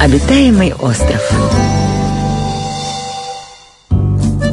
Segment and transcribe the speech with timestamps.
[0.00, 1.20] Обитаемый остров.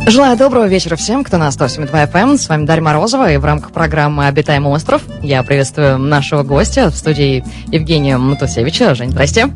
[0.07, 2.37] Желаю доброго вечера всем, кто на 107.2 FM.
[2.39, 6.95] С вами Дарья Морозова, и в рамках программы «Обитаемый остров» я приветствую нашего гостя в
[6.95, 8.95] студии Евгения Матусевича.
[8.95, 9.53] Жень, здрасте.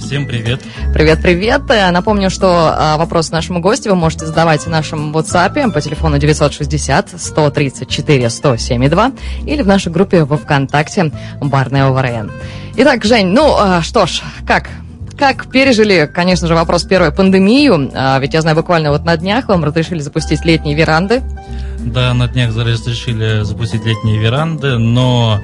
[0.00, 0.60] Всем привет.
[0.92, 1.62] Привет, привет.
[1.68, 7.14] Напомню, что а, вопрос нашему гостю вы можете задавать в нашем WhatsApp по телефону 960
[7.16, 8.84] 134 107
[9.46, 12.32] или в нашей группе во ВКонтакте Барная ОВРН.
[12.76, 14.68] Итак, Жень, ну а, что ж, как
[15.22, 17.92] как пережили, конечно же, вопрос первой пандемию?
[17.94, 21.22] А, ведь я знаю, буквально вот на днях вам разрешили запустить летние веранды.
[21.78, 25.40] Да, на днях разрешили запустить летние веранды, но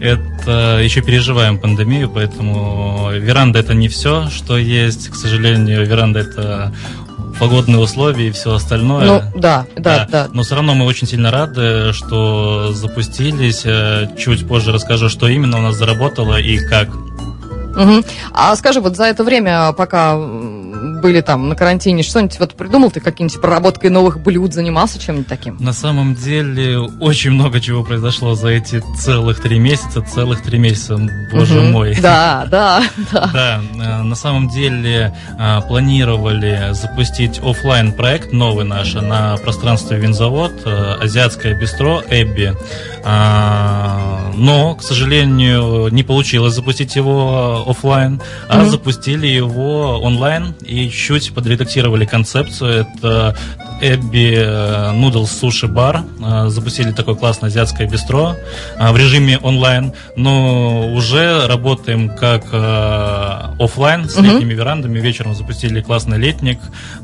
[0.00, 5.10] это еще переживаем пандемию, поэтому веранда это не все, что есть.
[5.10, 6.72] К сожалению, веранда это
[7.38, 9.06] погодные условия и все остальное.
[9.06, 10.28] Ну, да, да, да, да.
[10.32, 13.62] Но все равно мы очень сильно рады, что запустились.
[13.64, 16.88] Э, чуть позже расскажу, что именно у нас заработало и как.
[17.76, 18.04] Угу.
[18.32, 20.16] А скажи, вот за это время, пока
[21.00, 25.56] были там на карантине, что-нибудь вот придумал ты какие-нибудь проработкой новых блюд, занимался чем-нибудь таким?
[25.58, 30.96] На самом деле очень много чего произошло за эти целых три месяца, целых три месяца,
[31.32, 31.68] боже угу.
[31.68, 31.96] мой.
[32.00, 33.30] Да, да, да.
[33.32, 40.52] Да, э, на самом деле э, планировали запустить офлайн проект новый наш на пространстве Винзавод,
[40.64, 42.54] э, азиатское бистро Эбби.
[43.02, 51.32] Но, к сожалению, не получилось запустить его офлайн, а mm запустили его онлайн и чуть
[51.32, 52.86] подредактировали концепцию.
[52.86, 53.36] Это
[53.80, 54.34] Эбби
[54.94, 56.04] Noodles Суши Бар.
[56.46, 58.36] Запустили такое классное азиатское бистро
[58.76, 64.98] э, в режиме онлайн, но уже работаем как э, офлайн с летними верандами.
[65.00, 66.58] Вечером запустили классный летник.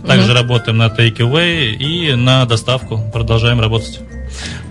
[0.06, 3.00] Также работаем на take away и на доставку.
[3.12, 4.00] Продолжаем работать.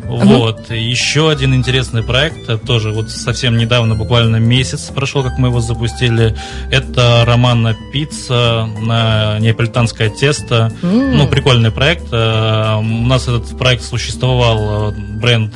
[0.08, 0.70] Вот.
[0.72, 5.60] Еще один интересный проект, э, тоже вот совсем недавно, буквально месяц прошел, как мы его
[5.60, 6.36] запустили.
[6.72, 10.72] Это романа пицца на неаполитанское тесто.
[10.82, 11.16] Mm.
[11.16, 12.08] Ну, прикольный проект.
[12.12, 15.56] Э, у нас этот проект существовал, э, бренд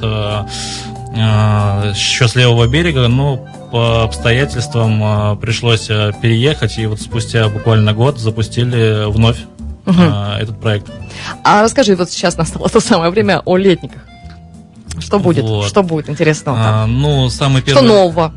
[1.11, 3.37] еще с левого берега, но
[3.71, 9.39] по обстоятельствам пришлось переехать, и вот спустя буквально год запустили вновь
[9.87, 10.01] угу.
[10.39, 10.87] этот проект.
[11.43, 14.01] А расскажи, вот сейчас настало то самое время о летниках.
[14.97, 15.43] Что будет?
[15.43, 15.67] Вот.
[15.67, 16.57] Что будет интересного?
[16.59, 17.79] А, ну, самый первый...
[17.79, 18.33] Что нового?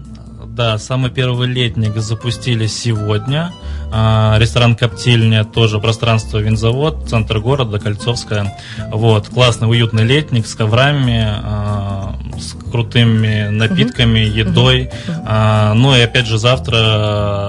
[0.47, 3.53] Да, самый первый летник запустили сегодня.
[3.91, 8.55] А, ресторан Коптильня, тоже пространство Винзавод, центр города, Кольцовская.
[8.91, 14.49] Вот, классный, уютный летник с коврами, а, с крутыми напитками, uh-huh.
[14.49, 14.83] едой.
[14.85, 15.23] Uh-huh.
[15.27, 17.49] А, ну и опять же завтра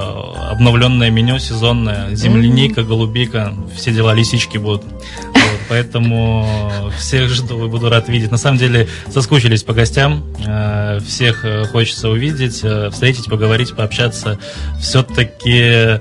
[0.51, 2.15] обновленное меню сезонное.
[2.15, 4.83] Земляника, голубика, все дела, лисички будут.
[5.69, 8.31] Поэтому всех жду и буду рад видеть.
[8.31, 10.23] На самом деле соскучились по гостям.
[11.05, 14.37] Всех э, хочется увидеть, э, встретить, поговорить, пообщаться.
[14.79, 15.99] Все-таки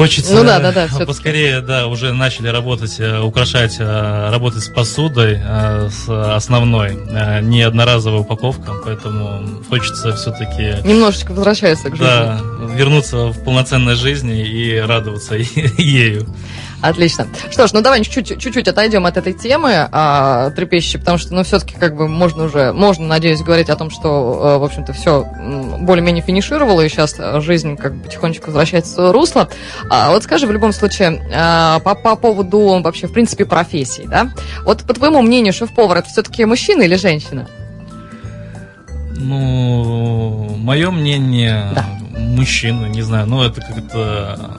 [0.00, 4.68] Хочется ну, да, да, да, поскорее, да, уже начали работать, э, украшать, э, работать с
[4.68, 6.96] посудой, э, с основной,
[7.42, 10.86] не одноразовая упаковка, поэтому хочется все-таки...
[10.88, 12.06] Немножечко возвращается к жизни.
[12.06, 12.40] Да,
[12.74, 15.34] вернуться в полноценной жизни и радоваться
[15.76, 16.26] ею.
[16.82, 17.26] Отлично.
[17.50, 21.74] Что ж, ну давай чуть-чуть, отойдем от этой темы а, трепещущей, потому что, ну, все-таки,
[21.74, 25.26] как бы, можно уже, можно, надеюсь, говорить о том, что, в общем-то, все
[25.80, 29.48] более-менее финишировало, и сейчас жизнь, как бы, потихонечку возвращается в свое русло.
[29.90, 34.30] А, вот скажи, в любом случае, а, по, по поводу, вообще, в принципе, профессии, да?
[34.64, 37.46] Вот, по твоему мнению, шеф-повар, это все-таки мужчина или женщина?
[39.20, 41.86] Ну, мое мнение, да.
[42.18, 44.56] мужчина, не знаю, ну, это как-то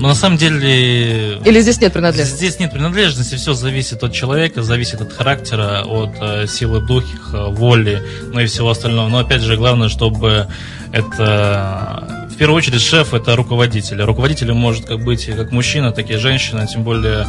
[0.00, 1.36] но на самом деле...
[1.44, 2.38] Или здесь нет принадлежности?
[2.38, 8.02] Здесь нет принадлежности, все зависит от человека, зависит от характера, от э, силы духа, воли,
[8.32, 9.08] ну и всего остального.
[9.08, 10.46] Но опять же, главное, чтобы
[10.90, 12.26] это...
[12.30, 14.00] В первую очередь, шеф– это руководитель.
[14.00, 17.26] Руководителем может как быть как мужчина, так и женщина, тем более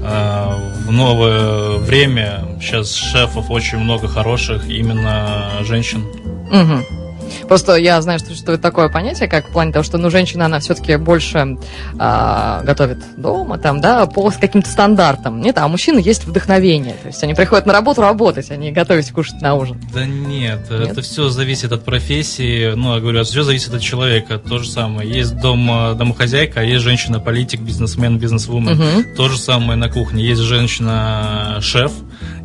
[0.00, 6.04] в новое время сейчас шефов очень много хороших, именно женщин.
[6.50, 6.99] Угу.
[7.48, 10.60] Просто я знаю, что существует такое понятие, как в плане того, что ну, женщина, она
[10.60, 11.58] все-таки больше
[11.98, 15.40] а, готовит дома, там, да, по каким-то стандартам.
[15.40, 16.94] Нет, а у мужчин есть вдохновение.
[16.94, 19.80] То есть они приходят на работу работать, они готовить кушать на ужин.
[19.92, 20.90] Да нет, нет?
[20.90, 22.74] это все зависит от профессии.
[22.74, 24.38] Ну, я говорю, все зависит от человека.
[24.38, 25.10] То же самое.
[25.10, 28.80] Есть дом, домохозяйка, а есть женщина-политик, бизнесмен, бизнесвумен.
[28.80, 29.16] Угу.
[29.16, 30.24] То же самое на кухне.
[30.24, 31.92] Есть женщина-шеф,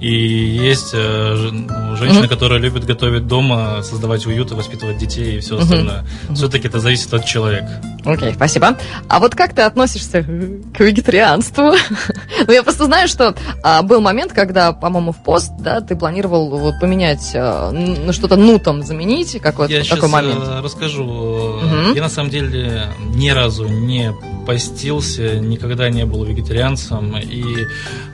[0.05, 2.29] и есть э, ну, женщина, угу.
[2.29, 6.05] которая любит готовить дома, создавать уют и воспитывать детей и все остальное.
[6.27, 6.35] Угу.
[6.35, 7.81] Все-таки это зависит от человека.
[8.05, 8.77] Окей, okay, спасибо.
[9.09, 11.73] А вот как ты относишься к вегетарианству?
[12.47, 16.49] ну, я просто знаю, что а, был момент, когда, по-моему, в пост, да, ты планировал
[16.49, 20.45] вот, поменять, а, ну, что-то нутом заменить, какой-то я такой момент.
[20.45, 21.03] Я расскажу.
[21.03, 21.95] Угу.
[21.95, 24.13] Я, на самом деле, ни разу не
[24.45, 27.65] постился, никогда не был вегетарианцем, и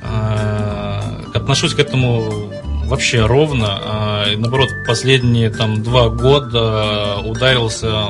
[0.02, 1.02] э,
[1.34, 2.52] отношусь к этому
[2.86, 3.68] вообще ровно.
[3.70, 8.08] А, наоборот, последние там два года ударился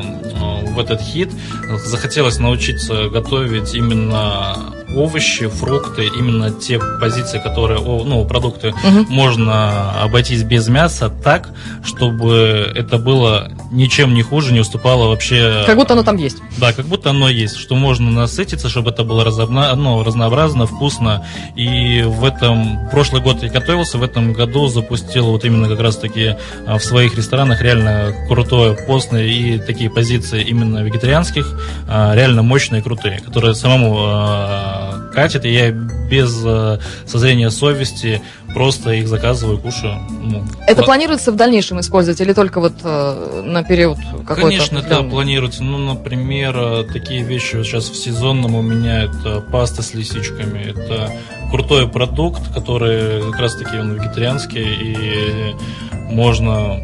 [0.63, 1.29] в этот хит.
[1.85, 9.05] Захотелось научиться готовить именно овощи, фрукты, именно те позиции, которые, ну, продукты угу.
[9.09, 11.49] можно обойтись без мяса так,
[11.83, 15.63] чтобы это было ничем не хуже, не уступало вообще...
[15.65, 16.37] Как будто оно там есть.
[16.57, 19.73] Да, как будто оно есть, что можно насытиться, чтобы это было разобна...
[19.75, 21.25] ну, разнообразно, вкусно.
[21.55, 22.89] И в этом...
[22.91, 26.35] Прошлый год я готовился, в этом году запустил вот именно как раз-таки
[26.67, 32.81] а, в своих ресторанах реально крутое постное и такие позиции именно вегетарианских, а, реально мощные
[32.81, 34.80] крутые, которые самому а,
[35.11, 38.21] катит, и я без э, созрения совести
[38.53, 39.99] просто их заказываю, кушаю.
[40.09, 43.97] Ну, это планируется в дальнейшем использовать или только вот э, на период
[44.27, 44.41] какой-то?
[44.41, 45.63] Конечно, это планируется.
[45.63, 50.69] Ну, например, э, такие вещи вот сейчас в сезонном у меня это паста с лисичками.
[50.69, 51.11] Это
[51.51, 55.55] крутой продукт, который как раз таки он вегетарианский и
[56.09, 56.79] можно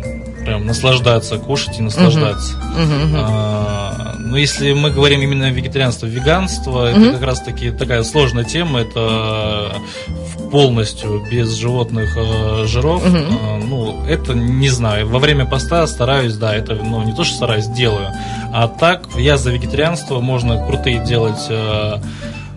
[0.48, 2.54] прям наслаждаться, кушать и наслаждаться.
[2.54, 3.12] Uh-huh.
[3.12, 3.16] Uh-huh.
[3.18, 7.02] А, но ну, если мы говорим именно вегетарианство, веганство, uh-huh.
[7.02, 9.74] это как раз таки такая сложная тема, это
[10.50, 13.06] полностью без животных э, жиров.
[13.06, 13.58] Uh-huh.
[13.60, 15.10] Э, ну, это не знаю.
[15.10, 18.14] Во время поста стараюсь, да, это, ну, не то, что стараюсь, делаю.
[18.54, 21.98] А так, я за вегетарианство, можно крутые делать э,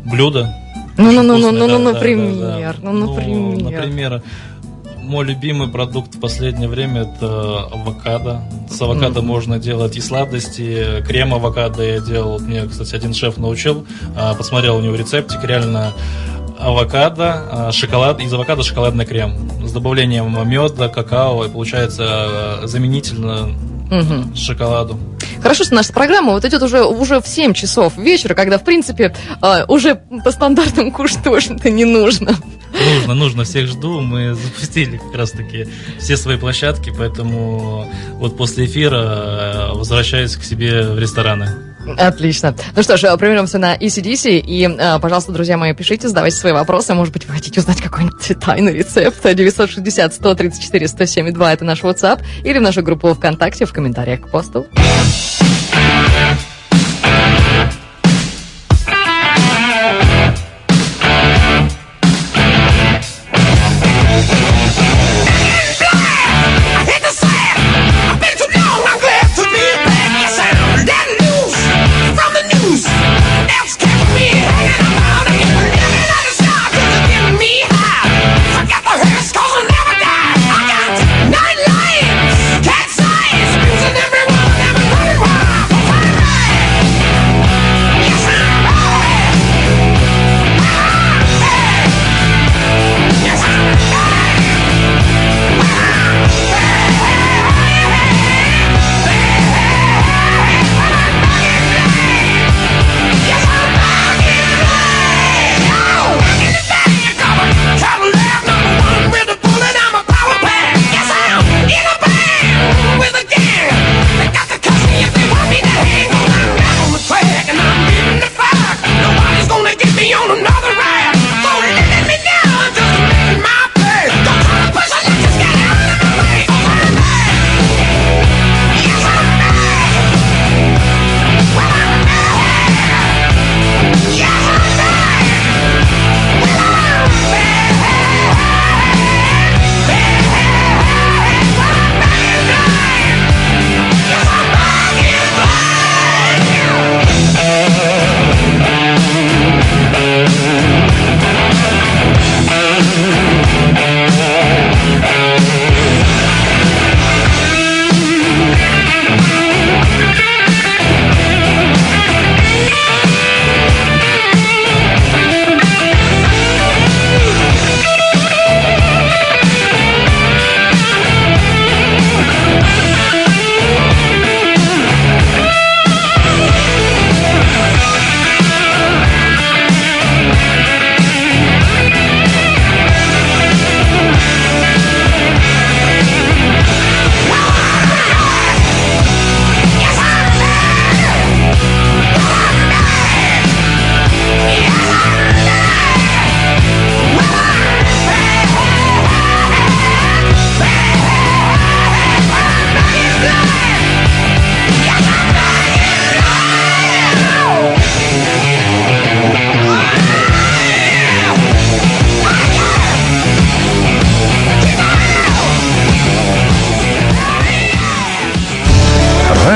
[0.04, 0.59] блюда.
[1.00, 3.62] Ну, ну, ну, ну, ну, ну, например, ну, например.
[3.62, 4.23] Например,
[4.99, 8.43] мой любимый продукт в последнее время это авокадо.
[8.70, 9.25] С авокадо mm-hmm.
[9.25, 12.38] можно делать и сладости, крем авокадо я делал.
[12.38, 13.87] Мне, кстати, один шеф научил,
[14.17, 15.93] а, посмотрел у него рецептик, реально
[16.58, 19.32] авокадо, а, шоколад, из авокадо шоколадный крем
[19.64, 23.49] с добавлением меда, какао, и получается а, заменительно
[23.90, 24.37] угу.
[24.37, 24.98] шоколаду.
[25.42, 29.14] Хорошо, что наша программа вот идет уже, уже в 7 часов вечера, когда, в принципе,
[29.69, 32.37] уже по стандартам кушать точно не нужно.
[32.72, 34.00] Нужно, нужно, всех жду.
[34.00, 40.82] Мы запустили как раз-таки все свои площадки, поэтому вот после эфира э, возвращаюсь к себе
[40.82, 41.69] в рестораны.
[41.98, 42.54] Отлично.
[42.74, 44.38] Ну что ж, прервемся на ECDC.
[44.38, 46.94] И, э, пожалуйста, друзья мои, пишите, задавайте свои вопросы.
[46.94, 49.24] Может быть, вы хотите узнать какой-нибудь тайный рецепт.
[49.24, 52.22] 960-134-107-2 это наш WhatsApp.
[52.44, 54.66] Или в нашу группу ВКонтакте в комментариях к посту.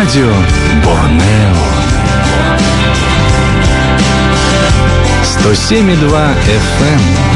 [0.04, 0.30] Радио
[0.84, 1.56] Борнео.
[5.22, 6.12] 107,2
[6.46, 7.33] FM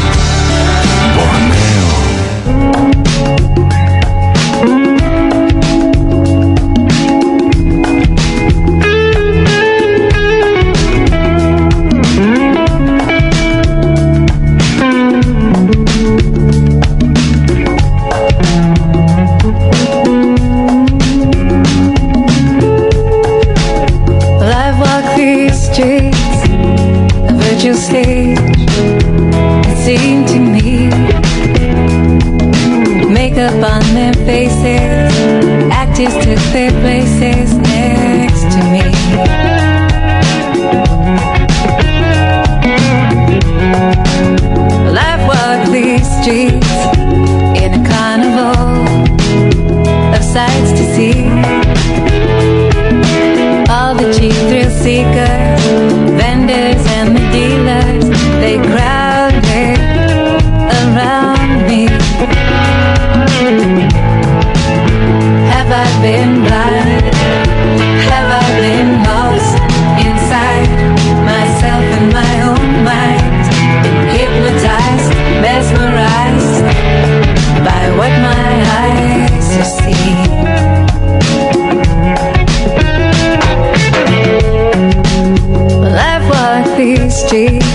[87.10, 87.66] streets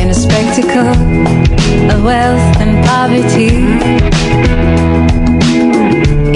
[0.00, 0.88] in a spectacle
[1.92, 3.54] of wealth and poverty.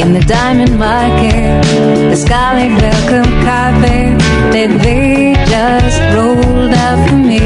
[0.01, 1.63] In the diamond market,
[2.11, 4.19] the scarlet welcome carpet
[4.53, 7.41] that they just rolled out for me.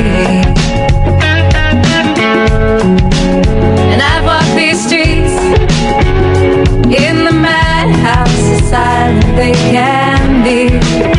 [3.93, 5.37] And I've walked these streets
[7.05, 11.16] in the madhouse as silent they can be.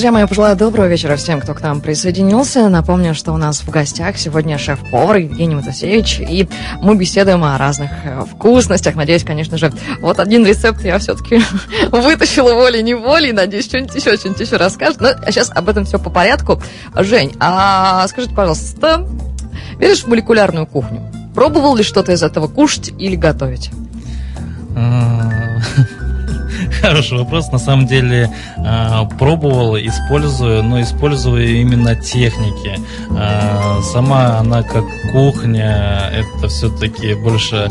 [0.00, 2.70] Друзья мои, пожелаю доброго вечера всем, кто к нам присоединился.
[2.70, 6.48] Напомню, что у нас в гостях сегодня шеф-повар Евгений Матасевич, и
[6.80, 8.94] мы беседуем о разных э, вкусностях.
[8.94, 11.42] Надеюсь, конечно же, вот один рецепт я все-таки
[11.90, 13.32] вытащила волей-неволей.
[13.32, 15.02] Надеюсь, что-нибудь еще, что-нибудь еще расскажет.
[15.02, 16.62] Но сейчас об этом все по порядку.
[16.94, 19.06] Жень, а скажите, пожалуйста,
[19.76, 21.02] веришь в молекулярную кухню?
[21.34, 23.70] Пробовал ли что-то из этого кушать или готовить?
[26.80, 27.52] Хороший вопрос.
[27.52, 32.78] На самом деле а, пробовал, использую, но использую именно техники.
[33.10, 37.70] А, Сама она как кухня, это все-таки больше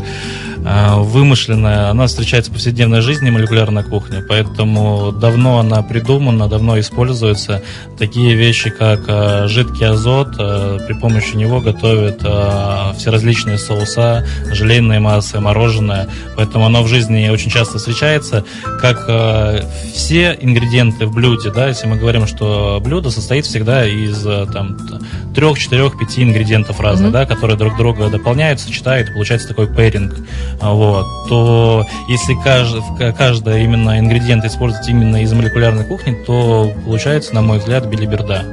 [0.62, 1.90] вымышленная.
[1.90, 7.62] Она встречается в повседневной жизни, молекулярная кухня, поэтому давно она придумана, давно используется.
[7.98, 14.26] Такие вещи, как а, жидкий азот, а, при помощи него готовят а, все различные соуса,
[14.52, 18.44] желейные массы, мороженое, поэтому оно в жизни очень часто встречается,
[18.80, 19.06] как
[19.94, 24.76] все ингредиенты в блюде, да, если мы говорим, что блюдо состоит всегда из там
[25.34, 27.12] трех, четырех, пяти ингредиентов разных, Мгм.
[27.12, 32.82] да, которые друг друга дополняют, сочетают, и получается такой пэринг, А, вот, то если каждый,
[33.14, 38.44] каждый именно ингредиент использовать именно из молекулярной кухни, то получается, на мой взгляд, билиберда.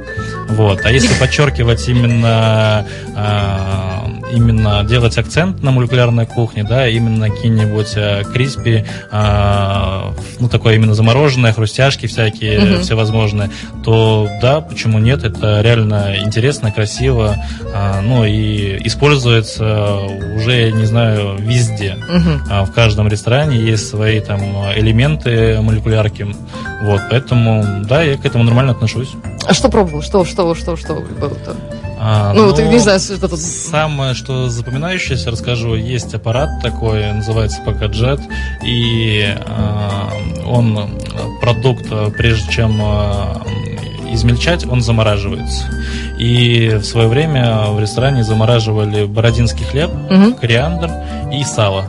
[0.48, 0.80] Вот.
[0.84, 8.22] А если подчеркивать именно а, именно делать акцент на молекулярной кухне, да, именно какие-нибудь э,
[8.32, 10.02] криспи, э,
[10.40, 12.80] ну, такое именно замороженное, хрустяшки всякие, Мгм.
[12.82, 13.50] всевозможные,
[13.84, 17.36] то да, почему нет, это реально интересно, красиво,
[17.74, 19.96] а, ну, и используется
[20.36, 21.96] уже, я не знаю, везде.
[22.50, 24.40] А, В каждом ресторане есть свои там
[24.76, 26.26] элементы молекулярки.
[26.82, 29.10] Вот, поэтому, да, я к этому нормально отношусь.
[29.46, 30.02] А что пробовал?
[30.02, 31.56] Что, что, что, что было-то?
[32.00, 33.40] А, Ну, но ты не знаю, что тут...
[33.40, 38.20] Самое, что запоминающееся, расскажу, есть аппарат такой, называется пока Jet,
[38.64, 40.08] и а,
[40.46, 40.86] он э,
[41.40, 43.42] продукт, э, прежде чем а,
[44.12, 45.64] измельчать, он замораживается.
[46.18, 50.34] И в свое время в ресторане замораживали бородинский хлеб, Мгм.
[50.34, 50.90] кориандр
[51.32, 51.84] и сало.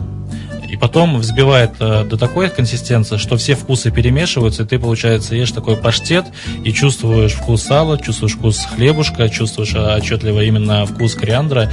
[0.80, 5.76] Потом взбивает э, до такой консистенции, что все вкусы перемешиваются, и ты, получается, ешь такой
[5.76, 6.24] паштет
[6.64, 11.70] и чувствуешь вкус сала, чувствуешь вкус хлебушка, чувствуешь э, отчетливо именно вкус кориандра.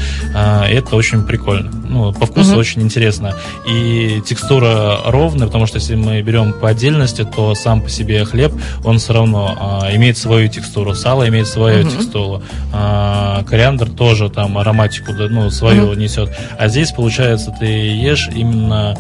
[0.70, 1.72] И это очень прикольно.
[1.88, 2.58] Ну, по вкусу Мгм.
[2.60, 3.34] очень интересно.
[3.70, 8.52] И текстура ровная, потому что если мы берем по отдельности, то сам по себе хлеб,
[8.84, 10.94] он все равно а, имеет свою текстуру.
[10.96, 11.92] Сало имеет свою Мгм.
[11.92, 12.44] текстуру.
[12.74, 16.00] А, кориандр тоже там ароматику, ну, свою Мгм.
[16.00, 16.30] несет.
[16.60, 18.97] А здесь, получается, ты ешь именно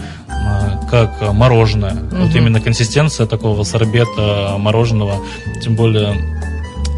[0.89, 1.93] как мороженое.
[2.11, 2.37] Вот Мгм.
[2.37, 5.15] именно консистенция такого сорбета мороженого,
[5.61, 6.15] тем более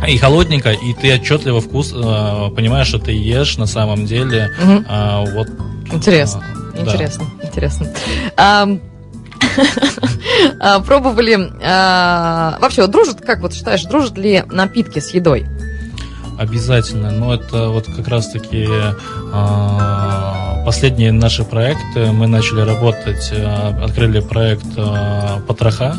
[0.08, 4.50] и холодненько, и ты отчетливо вкус а, понимаешь, что ты ешь на самом деле.
[4.62, 4.86] Мгм.
[4.88, 5.48] а, вот.
[5.92, 6.92] Интересно, а, да.
[6.94, 7.88] интересно, интересно.
[8.38, 8.80] Ам,
[10.60, 11.38] а, Пробовали...
[11.64, 15.48] а, Вообще, вот дружат, как вот считаешь, дружат ли напитки с едой?
[16.38, 17.12] Обязательно.
[17.12, 18.66] Но это вот как раз-таки
[19.34, 22.12] а, последние наши проекты.
[22.12, 25.96] Мы начали работать, а, открыли проект а, «Потроха».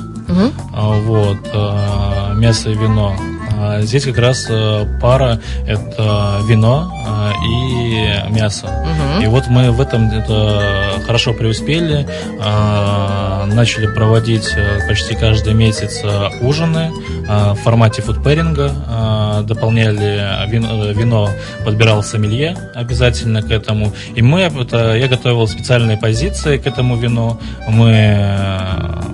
[0.73, 3.17] А, Вот, а, мясо и вино.
[3.63, 8.67] А Здесь как раз а, пара это вино а, и мясо.
[8.67, 9.23] Мгм.
[9.23, 12.07] И вот мы в этом это хорошо преуспели,
[12.41, 14.55] а, начали проводить
[14.89, 16.03] почти каждый месяц
[16.41, 16.91] ужины
[17.29, 21.31] в формате фудпэринга, дополняли вино, вино
[21.65, 23.93] подбирал сомелье обязательно к этому.
[24.15, 27.39] И мы, это, я готовил специальные позиции к этому вину.
[27.69, 29.10] Мы э,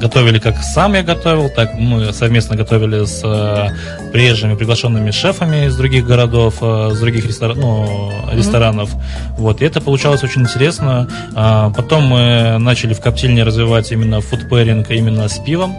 [0.00, 5.76] готовили как сам я готовил, так мы совместно готовили с э, приезжими приглашенными шефами из
[5.76, 8.90] других городов, э, с других рестора- ну, ресторанов.
[9.38, 11.08] Вот, и это получалось очень интересно.
[11.34, 15.76] А, потом мы начали в коптильне развивать именно фудпэринг, именно с пивом,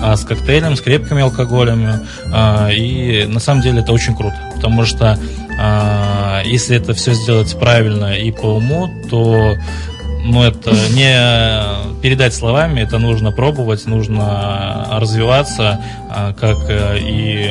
[0.00, 2.00] а, с коктейлем, с крепкими алкоголями.
[2.32, 5.18] А, и на самом деле это очень круто, потому что
[5.58, 9.56] а, если это все сделать правильно и по уму, то
[10.24, 15.80] ну, это не передать словами, это нужно пробовать, нужно развиваться,
[16.10, 17.50] а, как э, и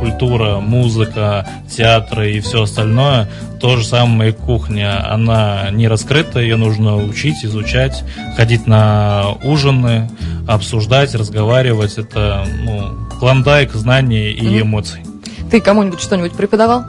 [0.00, 3.28] культура, музыка, театры и все остальное.
[3.60, 8.02] То же самое и кухня, она не раскрыта, ее нужно учить, изучать,
[8.36, 10.10] ходить на ужины,
[10.48, 11.98] обсуждать, разговаривать.
[11.98, 15.02] Это ну, клондайк знаний и эмоций.
[15.50, 16.84] Ты кому-нибудь что-нибудь преподавал?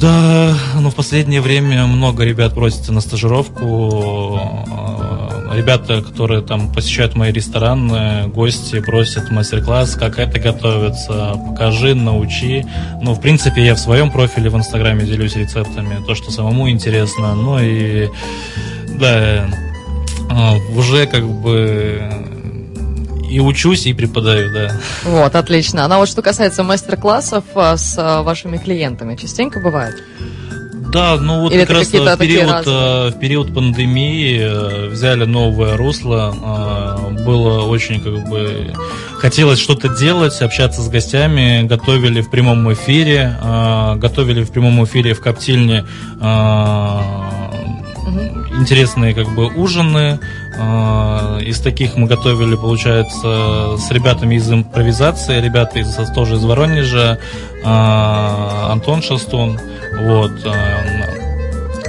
[0.00, 4.38] Да, ну в последнее время много ребят просятся на стажировку.
[4.68, 12.66] Э, Ребята, которые там посещают мои рестораны, гости просят мастер-класс, как это готовится, покажи, научи.
[13.00, 17.34] Ну, в принципе, я в своем профиле в Инстаграме делюсь рецептами, то, что самому интересно.
[17.34, 18.10] Ну и
[18.98, 19.48] да,
[20.28, 22.35] э, уже как бы
[23.28, 24.72] и учусь, и преподаю, да.
[25.04, 25.86] Вот, отлично.
[25.88, 30.02] Ну а вот что касается мастер-классов а, с а, вашими клиентами, частенько бывает?
[30.92, 35.24] Да, ну вот Или как раз какие-то в период, э, в период пандемии э, взяли
[35.24, 36.32] новое русло.
[36.34, 38.72] э, Было очень как бы
[39.18, 45.14] хотелось что-то делать, общаться с гостями, готовили в прямом эфире, э, готовили в прямом эфире
[45.14, 45.84] в коптильне
[46.20, 47.00] э,
[48.58, 50.20] интересные как бы ужины.
[50.58, 57.18] Э, Из таких мы готовили, получается, с ребятами из импровизации, ребята из, тоже из Воронежа,
[57.62, 57.66] э,
[58.70, 59.58] Антон Шастун,
[60.00, 61.16] вот, э,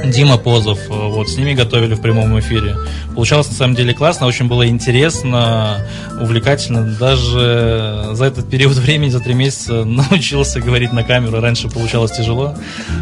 [0.06, 2.76] Дима Позов, вот, с ними готовили в прямом эфире.
[3.16, 5.82] Получалось на самом деле классно, очень было интересно,
[6.22, 6.96] увлекательно.
[7.00, 11.40] Даже за этот период времени, за три месяца, научился говорить на камеру.
[11.40, 12.56] Раньше получалось тяжело,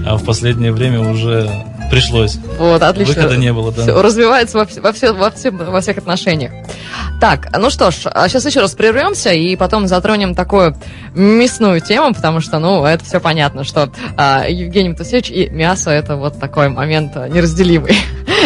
[0.06, 1.50] а в последнее время уже
[1.90, 2.38] пришлось.
[2.58, 3.16] Вот, отлично.
[3.16, 3.84] Выхода не было, да.
[3.84, 6.52] Всё развивается во, во, все, во, всем- во всех отношениях.
[7.20, 10.76] Так, ну что ж, сейчас еще раз прервемся и потом затронем такую
[11.14, 16.16] мясную тему, потому что, ну, это все понятно, что а, Евгений Матусевич и мясо это
[16.18, 17.96] вот такой момент а, неразделимый.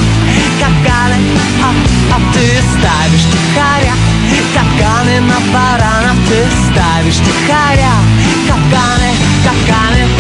[0.60, 1.18] Капканы,
[1.64, 1.70] а,
[2.16, 3.96] а ты ставишь тихаря
[4.54, 7.94] Капканы на баранов Ты ставишь тихаря
[8.48, 9.12] Капканы,
[9.46, 10.11] капканы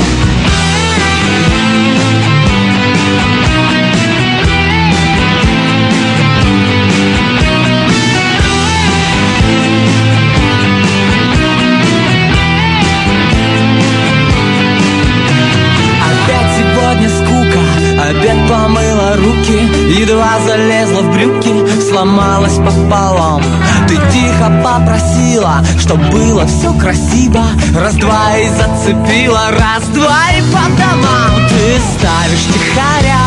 [22.71, 23.41] Пополам.
[23.87, 27.43] Ты тихо попросила Чтоб было все красиво.
[27.75, 33.19] Раз-два и зацепила Раз-два и по домам Ты ставишь тихаря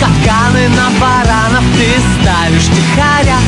[0.00, 1.64] Капканы на баранов.
[1.76, 1.88] Ты
[2.20, 3.38] ставишь тихаря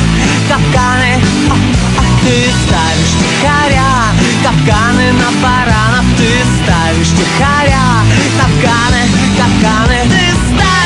[0.47, 1.55] Капканы а,
[1.97, 3.93] а ты ставишь тихаря
[4.43, 6.05] Капканы на баранов.
[6.17, 6.29] Ты
[6.63, 7.89] ставишь тихаря
[8.37, 9.03] Капканы,
[9.37, 10.09] капканы.
[10.09, 10.78] Ты ставишь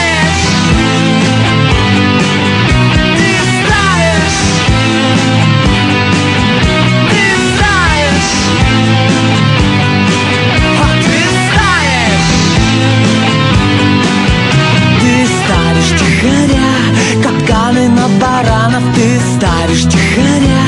[19.74, 20.64] ставишь тихоря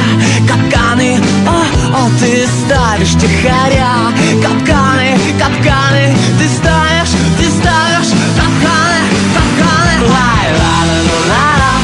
[0.48, 6.16] Капканы, о, о, ты ставишь тихоря Капканы, капканы.
[6.40, 9.02] Ты ставишь, ты ставишь Капканы,
[9.36, 9.96] капканы.
[10.10, 11.76] Лай, ла, ла, ла, ла,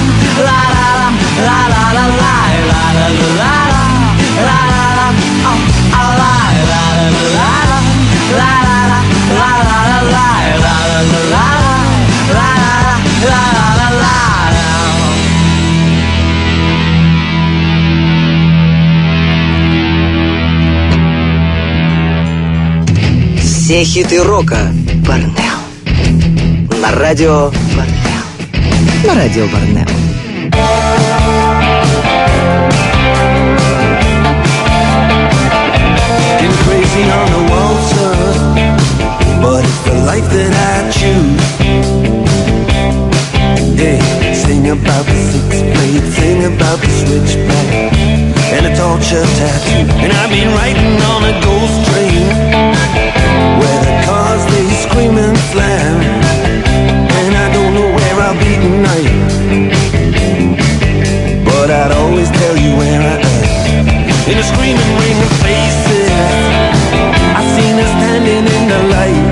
[0.45, 3.60] ла, ла, ла, ла, ла, ла, лай, ла, ла, ла, ла,
[23.70, 24.58] Все хиты рока
[25.06, 25.58] Борнео.
[26.80, 28.22] На радио Борнео.
[29.06, 29.86] На радио Борнео.
[36.40, 38.14] Been crazy on the waltzer,
[39.40, 41.46] but it's the life that I choose.
[43.78, 44.00] Hey,
[44.34, 47.68] sing about the six blade, sing about the switchback,
[48.54, 49.86] and a torture tattoo.
[50.02, 52.69] And I've been riding on a ghost train,
[53.61, 55.97] where the cars they scream and slam.
[57.21, 59.13] And I don't know where I'll be tonight.
[61.45, 63.51] But I'd always tell you where I am.
[64.31, 66.09] In screaming ring of faces,
[67.39, 69.25] I seen her standing in the light.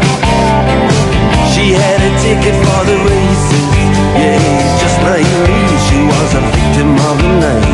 [1.54, 3.68] She had a ticket for the races.
[4.20, 4.40] Yeah,
[4.82, 7.69] just like me, she was a victim of the night.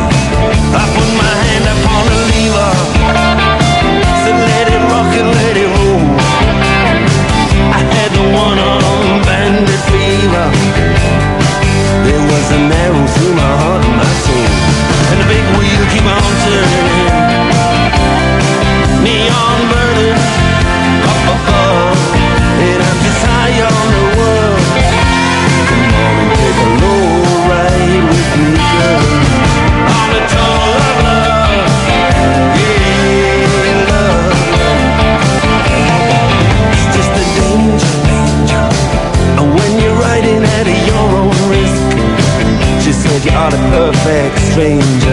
[44.56, 45.05] strange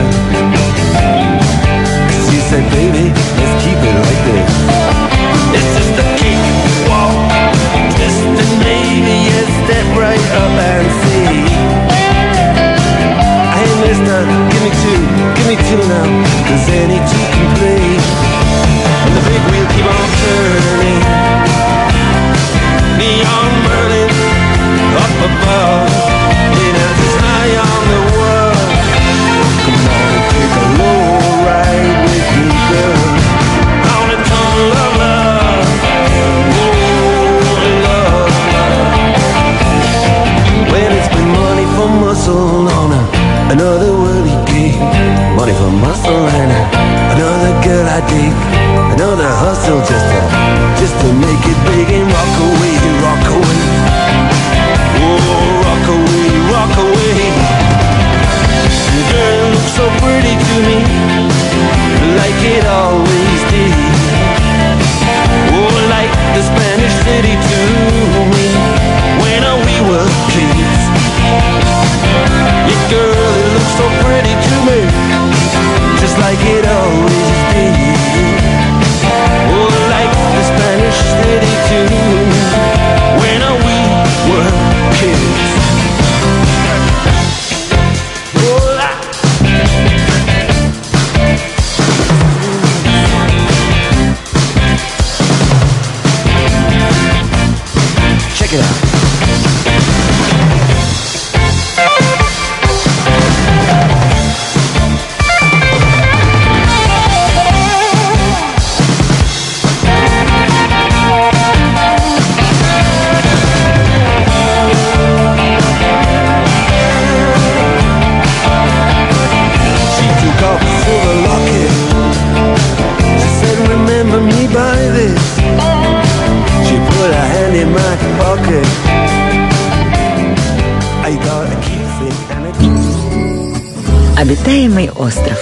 [134.64, 135.38] Обитаемый остров.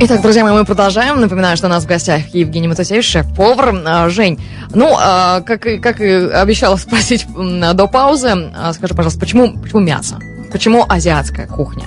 [0.00, 1.20] Итак, друзья мои, мы продолжаем.
[1.20, 3.74] Напоминаю, что у нас в гостях Евгений Матусевич, шеф-повар.
[3.84, 4.40] А, Жень,
[4.74, 10.18] ну, как, как и обещала спросить до паузы, а, скажи, пожалуйста, почему, почему мясо?
[10.50, 11.84] Почему азиатская кухня?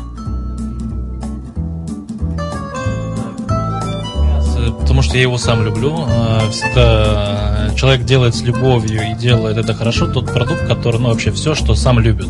[5.09, 6.05] Что я его сам люблю.
[6.07, 10.05] Э, Всегда человек делает с любовью и делает это хорошо.
[10.07, 12.27] Тот продукт, который, ну, вообще все, что сам любит.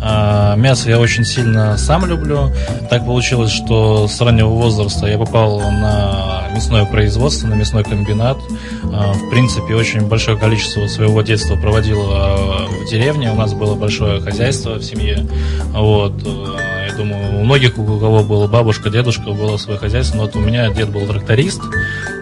[0.00, 2.50] А, Мясо я очень сильно сам люблю.
[2.88, 8.38] Так получилось, что с раннего возраста я попал на мясное производство, на мясной комбинат.
[8.84, 13.30] А, В принципе, очень большое количество своего детства проводил а, в деревне.
[13.30, 15.26] У нас было большое хозяйство в семье.
[15.72, 16.14] Вот.
[16.92, 20.18] Я думаю, у многих, у кого была бабушка, дедушка, было свое хозяйство.
[20.18, 21.60] Но вот у меня дед был тракторист.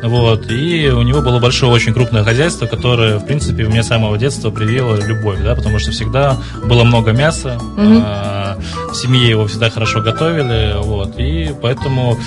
[0.02, 4.16] Вот, и у него было большое, очень крупное хозяйство, которое, в принципе, мне с самого
[4.16, 8.56] детства привило любовь, да, потому что всегда было много мяса, а,
[8.90, 12.18] в семье его всегда хорошо готовили, вот, и поэтому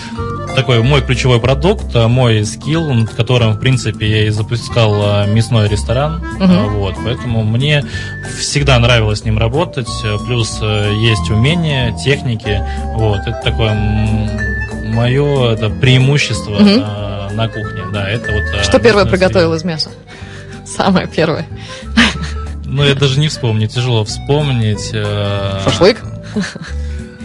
[0.56, 5.26] такой мой ключевой продукт, а, мой скилл, над которым, в принципе, я и запускал а,
[5.26, 7.84] мясной ресторан, а, вот, поэтому мне
[8.39, 9.89] всегда нравилось с ним работать,
[10.26, 12.63] плюс есть умения, техники,
[12.96, 13.74] вот, это такое
[14.94, 18.63] мое это преимущество а, на кухне, да, это вот...
[18.63, 19.89] Что первое приготовил из мяса?
[20.66, 21.46] Самое первое.
[22.66, 24.89] Ну, я даже не вспомню, тяжело вспомнить.
[24.94, 26.02] э, Шашлык?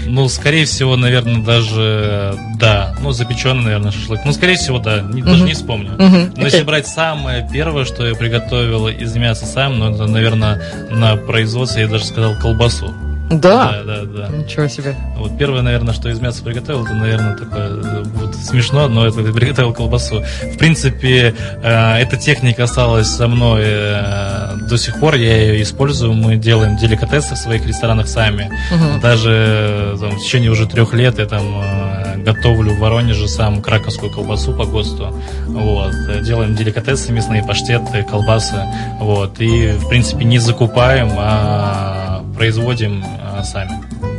[0.09, 2.95] Ну, скорее всего, наверное, даже да.
[3.01, 4.21] Ну, запеченный, наверное, шашлык.
[4.25, 5.01] Ну, скорее всего, да.
[5.01, 5.47] Не- даже Мгм.
[5.47, 5.91] не вспомню.
[5.93, 6.63] Мгм, Но если окей.
[6.65, 11.89] брать самое первое, что я приготовил из мяса сам, ну, это, наверное, на производстве, я
[11.89, 12.93] даже сказал, колбасу.
[13.31, 13.83] Да.
[13.85, 14.29] Да, да, да.
[14.35, 14.97] Ничего себе.
[15.19, 19.21] Вот первое, наверное, что из мяса приготовил, это, наверное, такое э, будет смешно, но это
[19.21, 20.25] приготовил колбасу.
[20.55, 26.13] В принципе, э, эта техника осталась со мной э, до сих пор, я ее использую.
[26.13, 28.51] Мы делаем деликатесы в своих ресторанах сами.
[28.71, 29.01] Мгм.
[29.01, 34.13] Даже там, в течение уже трех лет я там э, готовлю в Воронеже сам краковскую
[34.13, 35.15] колбасу по ГОСТу.
[35.47, 36.23] Вот.
[36.23, 38.63] Делаем деликатесы, мясные паштеты, колбасы.
[39.01, 39.41] Вот.
[39.41, 43.73] И, в принципе, не закупаем, а производим э, сами.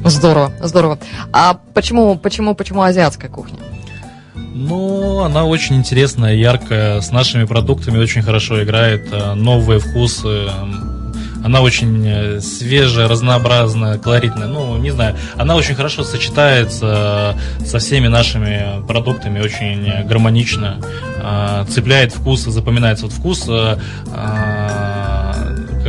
[0.04, 1.00] Здорово, здорово.
[1.32, 3.58] А почему, почему, почему азиатская кухня?
[4.54, 10.28] Ну, она очень интересная, яркая, с нашими продуктами очень хорошо играет, э, новые вкусы.
[10.28, 11.14] м,
[11.46, 14.48] Она очень э, свежая, разнообразная, колоритная.
[14.48, 20.78] Ну, не знаю, она очень хорошо сочетается э, со всеми нашими продуктами, очень гармонично.
[21.70, 23.48] Цепляет вкус, запоминается вот вкус.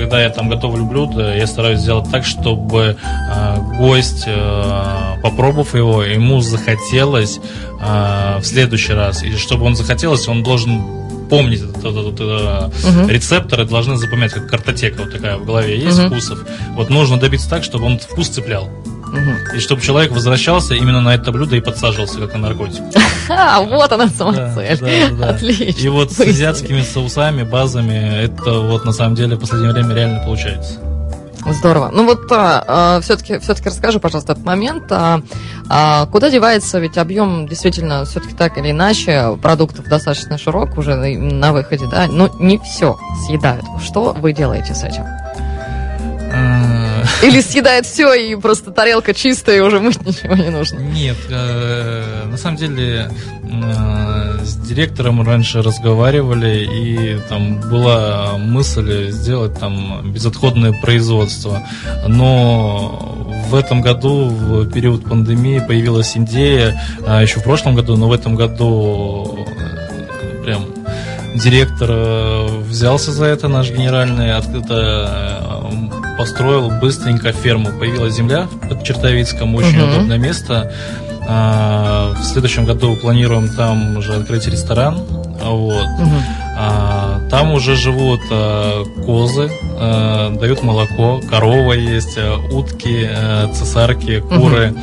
[0.00, 2.96] Э, э, Когда я там готовлю блюдо, я стараюсь сделать так, чтобы
[3.34, 7.40] э, гость, э, попробовав его, ему захотелось
[7.80, 9.22] э, в следующий раз.
[9.22, 10.82] И чтобы он захотелось, он должен
[11.30, 12.20] помнить этот, этот- этот,
[12.84, 13.08] э, Мгм.
[13.08, 16.08] рецепторы, должны запоминать, как картотека вот такая в голове есть Мгм.
[16.10, 16.44] вкусов.
[16.76, 18.68] Вот нужно добиться так, чтобы он вкус цеплял.
[19.12, 19.36] Мгм.
[19.56, 22.82] И чтобы человек возвращался именно на это блюдо и подсаживался, как на наркотик.
[23.28, 24.78] А, вот она сама Да, цель.
[24.78, 25.28] да, да.
[25.30, 25.80] Отлично.
[25.80, 30.22] И вот с азиатскими соусами, базами, это вот на самом деле в последнее время реально
[30.24, 30.78] получается.
[31.46, 31.90] Здорово.
[31.90, 32.26] Ну вот
[33.02, 34.84] все-таки все-таки расскажи, пожалуйста, этот момент.
[34.90, 35.22] а,
[35.70, 41.08] а, куда девается, ведь объем действительно все-таки так или иначе продуктов достаточно широк уже на,
[41.08, 42.06] на выходе, да?
[42.08, 43.64] Но не все съедают.
[43.82, 45.04] Что вы делаете с этим?
[47.22, 50.78] Или съедает все и просто тарелка чистая и уже мыть ничего не нужно?
[50.78, 53.10] Нет, э, на самом деле
[53.42, 61.62] э, с директором раньше разговаривали, и там была мысль сделать там безотходное производство.
[62.08, 68.08] Но в этом году, в период пандемии, появилась идея, а еще в прошлом году, но
[68.08, 70.64] в этом году э, прям
[71.34, 71.90] директор
[72.62, 75.70] взялся за это, наш генеральный, открыто
[76.20, 77.70] построил быстренько ферму.
[77.78, 79.88] Появилась земля под Чертовицком, очень Мгм.
[79.88, 80.70] удобное место.
[81.26, 84.96] А, В следующем году планируем там уже открыть ресторан.
[85.42, 85.86] Вот.
[85.98, 86.22] Мгм.
[86.58, 86.89] А,
[87.30, 94.74] Там уже живут а, козы, а, дают молоко, корова есть, а, утки, а, цесарки, куры.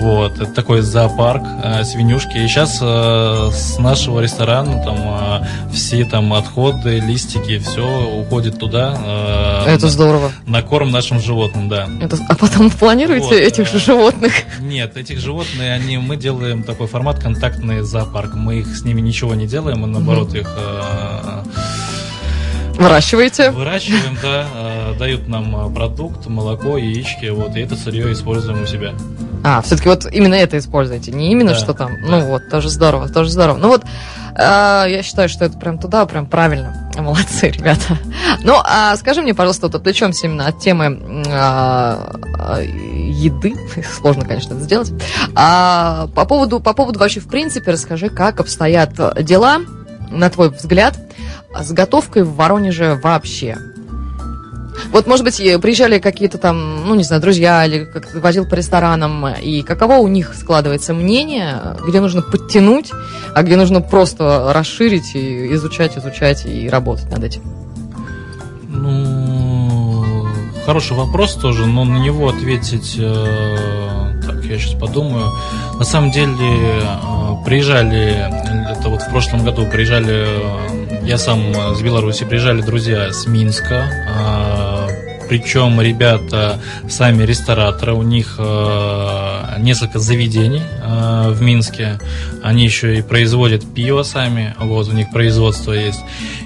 [0.00, 0.32] Вот.
[0.40, 2.38] Это такой зоопарк, а, свинюшки.
[2.38, 7.86] И сейчас с нашего ресторана там а, все там отходы, листики, все
[8.20, 8.94] уходит туда.
[8.98, 10.32] а, Это на- здорово.
[10.46, 11.86] На корм нашим животным, да.
[12.00, 14.32] Это- А потом планируете Вот, этих же э, животных?
[14.60, 18.34] Нет, этих животных, они, мы делаем такой формат контактный зоопарк.
[18.34, 21.19] Мы их с ними ничего не делаем, мы наоборот их э,
[22.80, 23.50] Выращиваете?
[23.50, 28.66] выращиваем, да, э, дают нам э, продукт, молоко, яички, вот, и это сырье используем у
[28.66, 28.94] себя.
[29.44, 31.92] А, все-таки вот именно это используете, не именно Да, что там.
[32.02, 32.08] да.
[32.08, 33.56] Ну вот, тоже здорово, тоже здорово.
[33.58, 33.84] Ну вот,
[34.34, 36.90] а, я считаю, что это прям туда, прям правильно.
[36.98, 37.98] Молодцы, ребята.
[38.42, 43.54] Ну, а скажи мне, пожалуйста, вот отвлечемся именно от темы а, а, еды.
[44.00, 44.92] Сложно, конечно, это сделать.
[45.34, 49.58] А, по поводу, по поводу вообще, в принципе, расскажи, как обстоят дела,
[50.10, 50.98] на твой взгляд,
[51.58, 53.58] с готовкой в Воронеже вообще.
[54.92, 58.54] Вот, может быть, приезжали какие-то там, ну, не знаю, друзья или как ты водил по
[58.54, 62.90] ресторанам, и каково у них складывается мнение, где нужно подтянуть,
[63.34, 67.42] а где нужно просто расширить и изучать, изучать и работать над этим?
[68.68, 70.26] Ну,
[70.64, 72.96] хороший вопрос тоже, но на него ответить...
[72.98, 75.30] э, так, я сейчас подумаю.
[75.78, 81.82] На самом деле, э, приезжали, это вот в прошлом году приезжали, э, я сам с
[81.82, 83.90] Беларуси, приезжали друзья с Минска,
[85.30, 86.58] причем ребята
[86.88, 92.00] сами рестораторы, у них э, несколько заведений э, в Минске,
[92.42, 96.00] они еще и производят пиво сами, вот у них производство есть,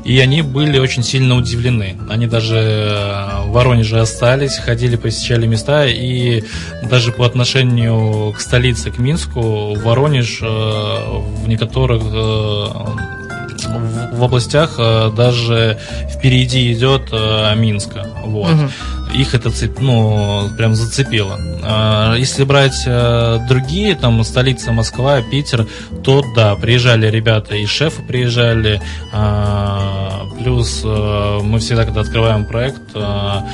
[0.05, 1.97] и они были очень сильно удивлены.
[2.11, 6.45] Они даже э, в Воронеже остались, ходили, посещали места, и
[6.83, 13.24] даже по отношению к столице, к Минску, Воронеж э, в некоторых э,
[13.67, 15.79] в, в областях э, даже
[16.11, 18.07] впереди идет э, Минска.
[18.25, 18.53] Вот.
[18.53, 18.71] Мгм.
[19.15, 21.39] Их это цеп- ну, прям зацепило.
[21.63, 25.67] А, Если брать э, другие, там, столица Москва, Питер,
[26.03, 28.81] то да, приезжали ребята, и шефы приезжали,
[29.13, 33.45] а, плюс мы всегда, когда открываем проект, а,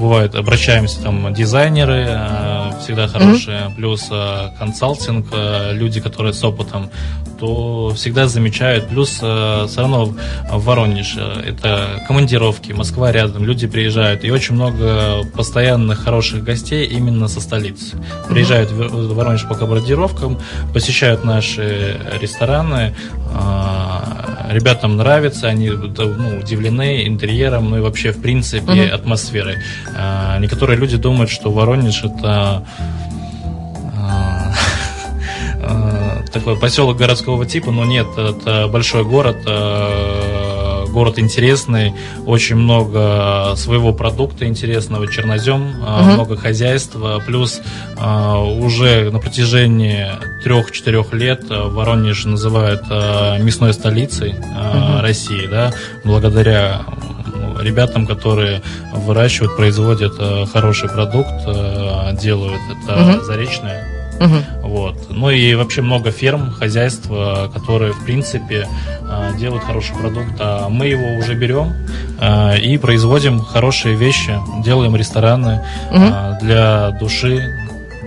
[0.00, 2.08] бывает, обращаемся там дизайнеры,
[2.80, 6.90] всегда хорошие, плюс а, консалтинг, а, люди, которые с опытом,
[7.38, 8.88] то всегда замечают.
[8.88, 15.22] Плюс а, все равно в Воронеж это командировки, Москва рядом, люди приезжают, и очень много
[15.34, 17.96] постоянных хороших гостей именно со столицы.
[18.28, 20.38] Приезжают в в Воронеж по командировкам,
[20.72, 22.94] посещают наши рестораны,
[23.32, 28.94] а, ребятам нравится, они да, ну, удивлены интерьером, ну и вообще, в принципе, Мгм.
[28.94, 29.56] атмосферой.
[29.96, 32.66] А, Некоторые люди думают, что Воронеж это
[33.96, 34.52] а,
[35.62, 40.49] а, такой поселок городского типа, но нет, это большой город, а,
[40.90, 41.94] город интересный,
[42.26, 46.12] очень много своего продукта интересного, чернозем, Мгм.
[46.14, 47.60] много хозяйства, плюс
[47.98, 50.06] а, уже на протяжении
[50.42, 52.82] трех-четырех лет Воронеж называют
[53.40, 55.00] мясной столицей Мгм.
[55.00, 55.72] России, да,
[56.04, 56.82] благодаря
[57.34, 58.62] ну, ребятам, которые
[58.92, 63.24] выращивают, производят э, хороший продукт, э, делают это Мгм.
[63.24, 63.86] заречное.
[64.20, 64.44] Мгм.
[64.70, 64.94] Вот.
[65.08, 68.68] Ну и вообще много ферм, хозяйств, э, которые, в принципе,
[69.00, 70.34] э, делают хороший продукт.
[70.38, 71.72] А мы его уже берем
[72.20, 77.42] э, и производим хорошие вещи, делаем рестораны э, для души,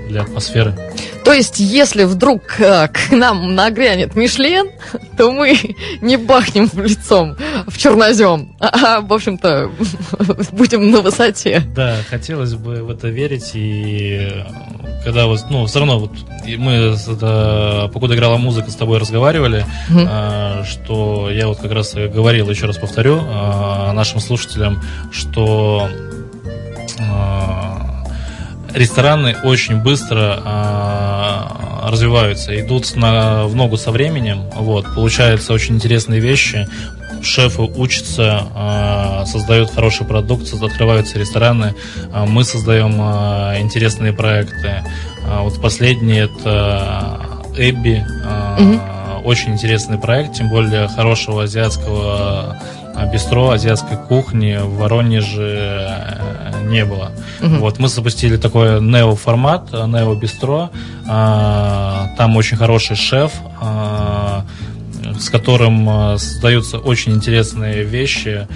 [0.08, 0.74] для атмосферы.
[1.26, 4.70] То есть, если вдруг к нам нагрянет Мишлен,
[5.18, 5.58] то мы
[6.00, 7.36] не бахнем лицом
[7.68, 9.70] в чернозем, а, а, в общем-то,
[10.54, 11.62] будем на высоте.
[11.76, 14.30] Да, хотелось бы в это верить, и
[15.04, 16.12] когда вот, ну, все равно вот
[16.58, 16.72] мы,
[17.08, 20.08] это, покуда играла музыка, с тобой разговаривали, Мгм.
[20.10, 24.82] а, что я вот как раз говорил, еще раз повторю, а, нашим слушателям,
[25.12, 25.90] что
[27.00, 28.04] а,
[28.74, 36.20] рестораны очень быстро а, развиваются, идут на, в ногу со временем, вот, получаются очень интересные
[36.20, 36.68] вещи,
[37.24, 41.76] шефы учатся, а, создают хороший продукт, открываются рестораны,
[42.12, 44.84] а, мы создаем а, интересные проекты.
[45.26, 47.20] Вот последний это
[47.58, 48.06] Эбби.
[48.26, 52.58] А, Очень интересный проект, тем более хорошего азиатского
[53.12, 57.12] бистро, азиатской кухни в Воронеже э, не было.
[57.40, 60.70] Вот мы запустили такой нео формат, нео бистро.
[61.06, 63.32] Там очень хороший шеф,
[65.20, 68.48] с которым а, создаются очень интересные вещи.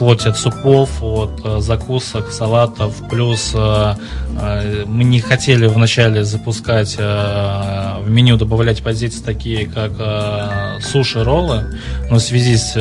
[0.00, 3.94] Вплоть от супов, от э, закусок, салатов, плюс э,
[4.40, 11.66] э, мы не хотели вначале запускать в меню добавлять позиции такие, как э, суши, роллы,
[12.08, 12.72] но в связи с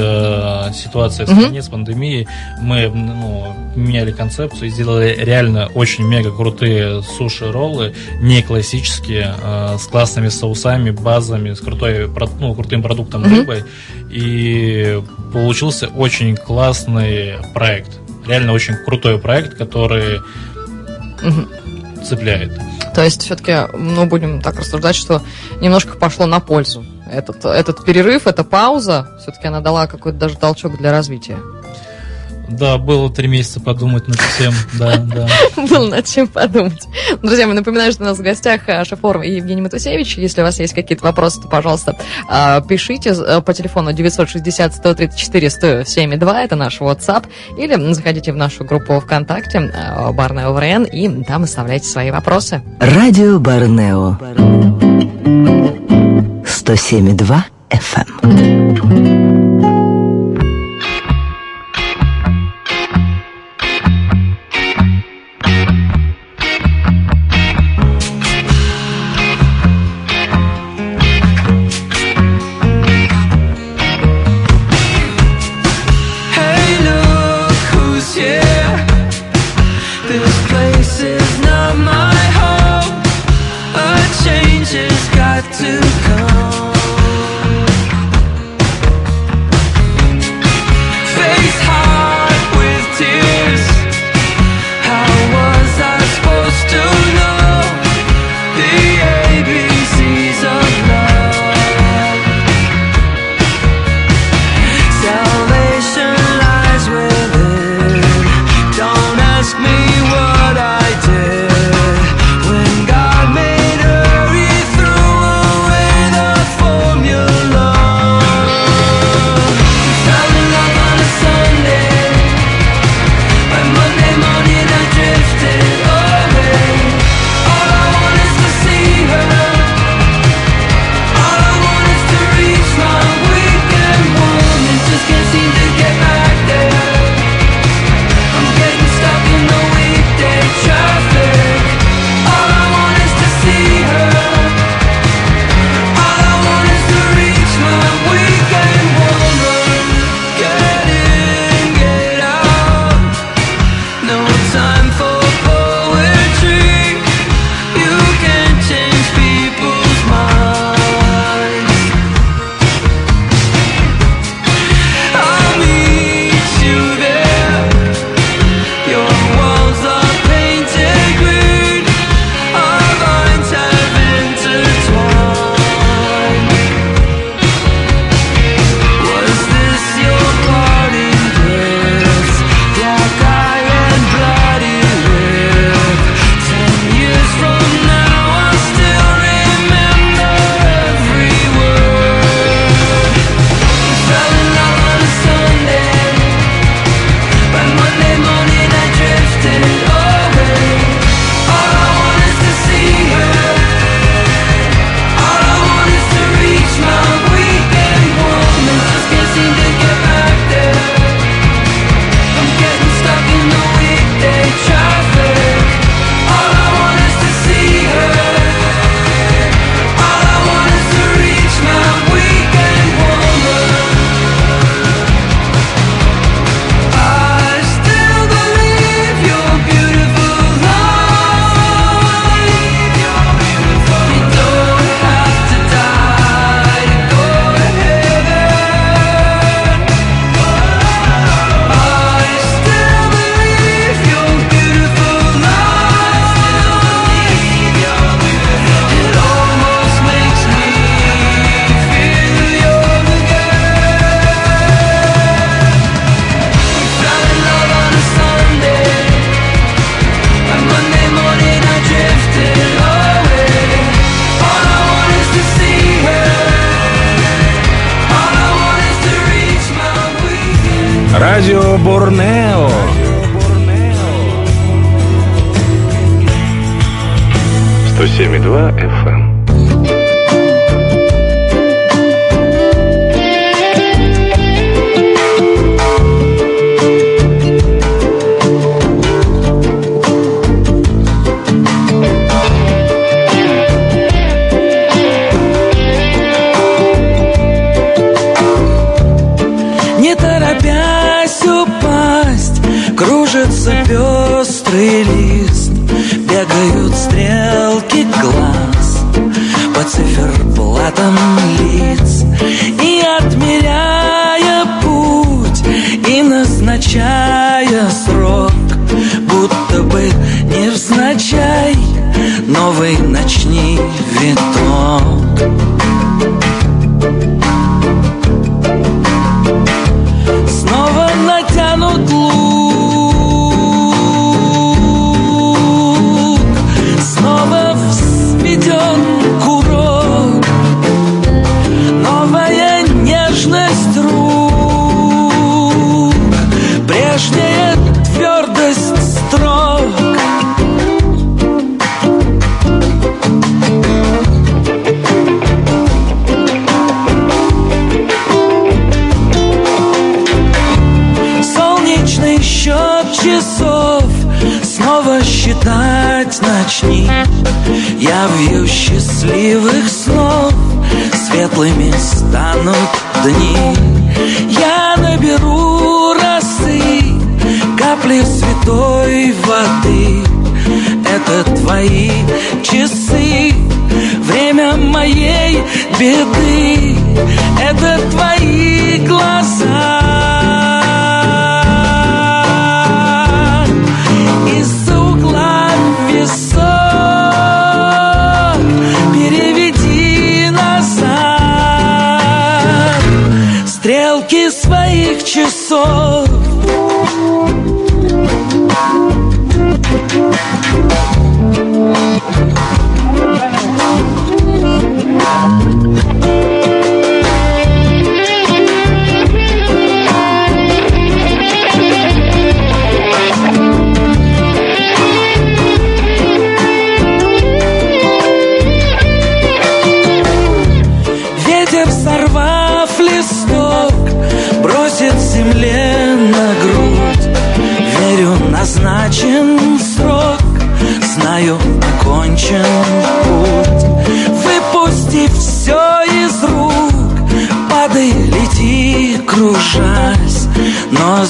[0.73, 2.25] ситуацией в стране, с пандемией,
[2.61, 9.35] мы ну, меняли концепцию и сделали реально очень мега крутые суши, роллы, не классические,
[9.77, 12.09] с классными соусами, базами, с крутой,
[12.39, 13.65] ну, крутым продуктом рыбой,
[14.09, 15.01] и
[15.31, 17.99] получился очень классный проект.
[18.27, 20.21] Реально очень крутой проект, который
[22.03, 22.59] цепляет.
[22.93, 25.21] То есть все-таки, ну, будем так рассуждать, что
[25.61, 26.85] немножко пошло на пользу.
[27.11, 31.37] Этот, этот перерыв, эта пауза, все-таки она дала какой-то даже толчок для развития.
[32.51, 35.27] Да, было три месяца подумать над всем, да, да.
[35.69, 36.87] Было над чем подумать.
[37.21, 40.17] Друзья, мы напоминаю, что у нас в гостях э, шеф-повар Евгений Матусевич.
[40.17, 41.95] Если у вас есть какие-то вопросы, то, пожалуйста,
[42.29, 47.27] э, пишите э, по телефону 960-134-107-2, это наш WhatsApp,
[47.57, 52.61] или заходите в нашу группу ВКонтакте э, Барная ОВРН, и там оставляйте свои вопросы.
[52.79, 54.17] Радио Барнео
[56.45, 59.28] 107,2 FM.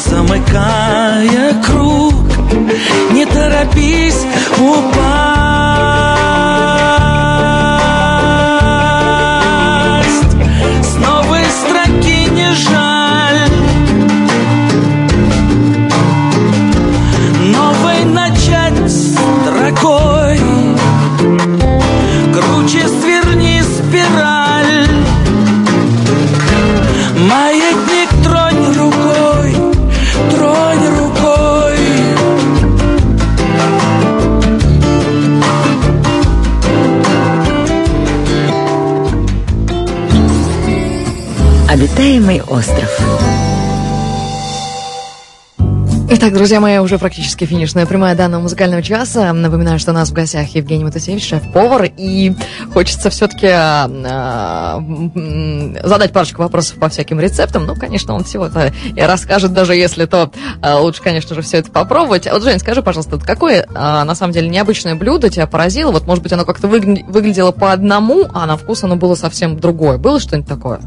[0.10, 2.14] Замыкая круг,
[3.12, 4.09] не торопись
[46.30, 49.34] Итак, друзья мои, уже практически финишная прямая данного музыкального часа.
[49.34, 52.36] Напоминаю, что у нас в гостях Евгений Матусевич, шеф-повар, и
[52.72, 53.48] хочется все-таки
[55.88, 57.66] задать парочку вопросов по всяким рецептам.
[57.66, 61.58] Ну, конечно, он всего это и расскажет, даже если то а, лучше, конечно же, все
[61.58, 62.28] это попробовать.
[62.28, 65.92] А Вот, Жень, скажи, пожалуйста, какое, а, на самом деле, необычное блюдо тебя поразило?
[65.92, 69.60] Вот, может быть, оно как-то выгля- выглядело по одному, а на вкус оно было совсем
[69.60, 69.98] другое.
[69.98, 70.80] Было что-нибудь такое?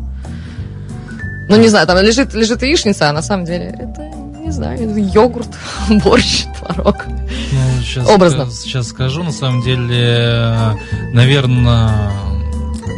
[1.49, 4.22] Ну, не знаю, там лежит, лежит яичница, а на самом деле это,
[4.53, 5.49] знаю, йогурт,
[6.05, 7.07] борщ, творог.
[7.07, 8.47] Ну, сейчас, Образно.
[8.51, 10.79] сейчас скажу, на самом деле,
[11.13, 12.13] наверное,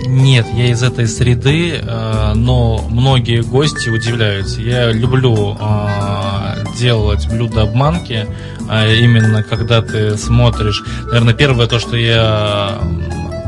[0.06, 4.60] нет, я из этой среды, э, но многие гости удивляются.
[4.60, 8.26] Я люблю э, делать блюда обманки,
[8.68, 10.82] а именно когда ты смотришь.
[11.06, 12.78] Наверное, первое то, что я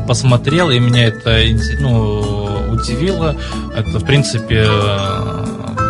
[0.07, 1.37] посмотрел, и меня это
[1.79, 3.35] ну, удивило,
[3.75, 5.36] это, в принципе, э,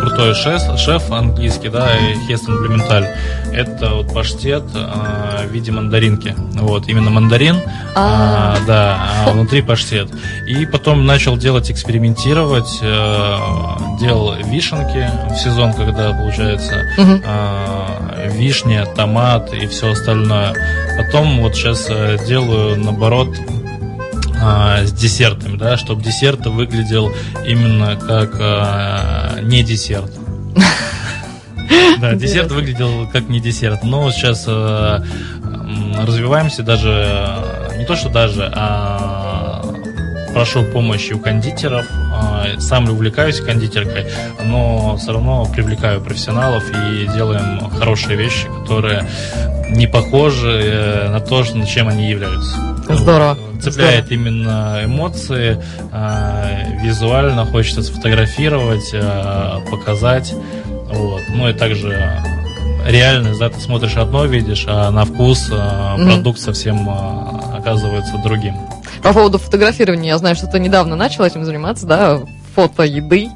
[0.08, 1.88] крутой шеф, шеф английский, да,
[2.26, 3.06] Хестон Блюменталь.
[3.52, 6.34] Это вот паштет а, в виде мандаринки.
[6.54, 7.56] Вот, именно мандарин,
[7.94, 10.08] а, да, а внутри паштет.
[10.46, 13.36] И потом начал делать, экспериментировать, э,
[14.00, 16.86] делал вишенки в сезон, когда получается
[17.26, 20.54] а, вишня, томат и все остальное.
[20.96, 21.86] Потом вот сейчас
[22.26, 23.36] делаю наоборот
[24.40, 27.12] а, с десертами, да, чтобы десерт выглядел
[27.46, 30.12] именно как а, не десерт.
[32.00, 33.82] Да, десерт выглядел как не десерт.
[33.82, 39.62] Но сейчас э, м, развиваемся даже, э, не то что даже, а
[40.32, 41.84] прошу помощи у кондитеров.
[41.90, 44.06] А, Сам увлекаюсь кондитеркой,
[44.44, 49.06] но все равно привлекаю профессионалов и делаем хорошие вещи, которые
[49.70, 52.77] не похожи э, на то, чем они являются.
[52.88, 53.36] Здорово.
[53.52, 55.62] Вот, Цепляет именно эмоции,
[55.92, 60.34] э, визуально хочется сфотографировать, э, показать.
[60.66, 61.22] Вот.
[61.28, 62.22] Ну и также
[62.86, 66.06] реальность, да, ты смотришь одно, видишь, а на вкус э, Мгм.
[66.12, 68.54] продукт совсем э, оказывается другим.
[69.02, 72.20] По поводу фотографирования, я знаю, что ты недавно начал этим заниматься, да,
[72.54, 73.28] фото еды.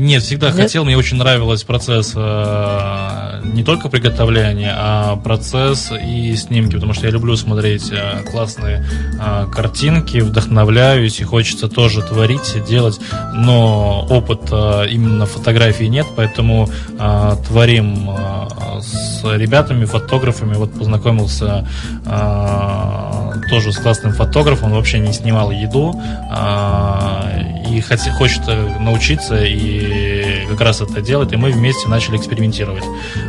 [0.00, 0.56] Нет, всегда Нет?
[0.56, 7.04] хотел, мне очень нравилось процесс э, не только приготовления, а процесс и снимки, потому что
[7.04, 8.82] я люблю смотреть э, классные
[9.20, 12.98] э, картинки, вдохновляюсь и хочется тоже творить, делать,
[13.34, 21.68] но опыта именно фотографии нет, поэтому э, творим э, с ребятами, фотографами, вот познакомился
[22.06, 28.78] э, тоже с классным фотографом, он вообще не снимал еду э, и хоте- хочет э,
[28.80, 32.84] научиться и как раз это делать, и мы вместе начали экспериментировать.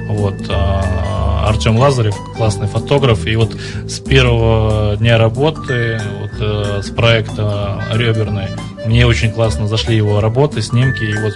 [0.09, 0.35] Вот.
[0.49, 3.55] а, Артем Лазарев, классный фотограф, и вот
[3.87, 8.47] с первого дня работы, вот э, с проекта Реберный,
[8.85, 11.33] мне очень классно зашли его работы, снимки, и вот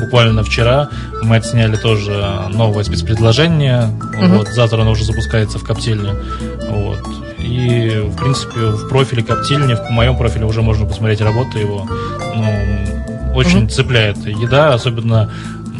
[0.00, 0.88] буквально вчера
[1.22, 3.82] мы отсняли тоже новое спецпредложение,
[4.16, 4.38] Мгм.
[4.38, 6.14] вот, завтра оно уже запускается в коптильне,
[6.68, 7.00] вот.
[7.44, 11.86] И, в принципе, в профиле коптильни, в моем профиле уже можно посмотреть работы его.
[12.34, 13.68] Ну, очень Мгм.
[13.68, 15.30] цепляет еда, особенно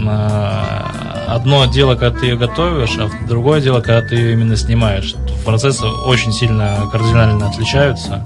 [0.06, 0.90] а,
[1.28, 5.14] одно дело, когда ты ее готовишь, а другое дело, когда ты ее именно снимаешь.
[5.44, 8.24] Процессы очень сильно кардинально отличаются.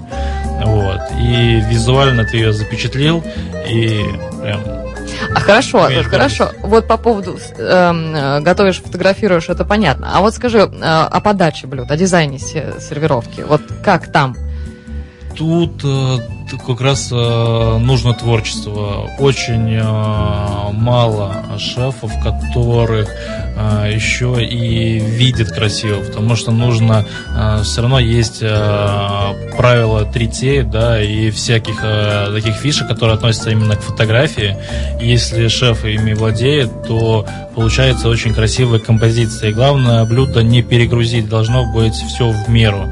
[0.65, 0.99] Вот.
[1.21, 3.23] И визуально ты ее запечатлел,
[3.69, 4.03] и
[4.41, 4.59] прям
[5.35, 6.51] А хорошо, Имеешь хорошо.
[6.61, 10.11] Вот по поводу эм, э, готовишь, фотографируешь, это понятно.
[10.13, 13.41] А вот скажи э, о подаче блюд, о дизайне се- сервировки.
[13.41, 14.35] Вот как там?
[15.35, 16.17] Тут э,
[16.57, 19.09] как раз э, нужно творчество.
[19.19, 23.09] Очень э, мало шефов, которых
[23.55, 27.05] э, еще и видят красиво, потому что нужно
[27.63, 31.81] все равно есть правила 3T, да, и всяких
[32.33, 34.57] таких фишек, которые относятся именно к фотографии.
[35.01, 37.25] Если шеф ими владеет, то
[37.55, 39.49] получается очень красивая композиция.
[39.49, 42.89] И главное, блюдо не перегрузить, должно быть все в меру.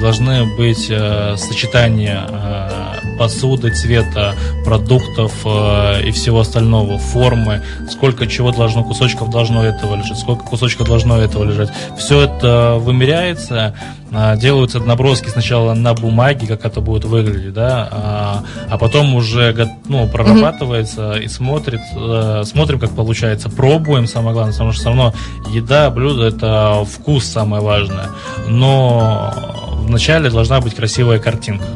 [0.00, 0.90] Должны быть
[1.36, 2.77] сочетания
[3.18, 10.18] посуды, цвета, продуктов э, и всего остального, формы, сколько чего должно, кусочков должно этого лежать,
[10.18, 11.70] сколько кусочков должно этого лежать.
[11.98, 13.74] Все это вымеряется,
[14.12, 19.68] а, делаются наброски сначала на бумаге, как это будет выглядеть, да, а, а потом уже
[19.86, 25.14] ну, прорабатывается и смотрит, э, смотрим, как получается, пробуем, самое главное, потому что все равно
[25.50, 28.08] еда, блюдо это вкус самое важное,
[28.46, 29.34] но
[29.82, 31.66] вначале должна быть красивая картинка.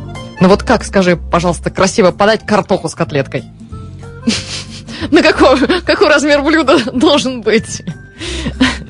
[0.43, 3.45] Ну вот как, скажи, пожалуйста, красиво подать картоху с котлеткой?
[5.13, 7.83] На какой, какой размер блюда должен быть?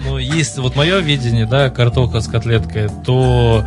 [0.04, 3.64] Ну, есть вот мое видение, да, картоха с котлеткой, то